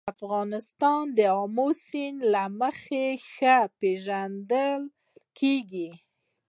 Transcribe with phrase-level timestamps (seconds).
[0.13, 4.81] افغانستان د آمو سیند له مخې ښه پېژندل
[5.39, 5.89] کېږي.